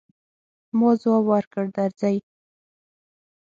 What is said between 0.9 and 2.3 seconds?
ځواب ورکړ، درځئ.